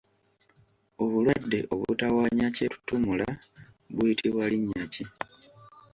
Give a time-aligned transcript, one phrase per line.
[1.03, 3.27] Obulwadde obutawaanya kyetutumula
[3.95, 5.03] buyitibwa linnya ki?